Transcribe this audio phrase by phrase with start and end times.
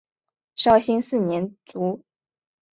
[0.55, 2.01] 绍兴四年卒。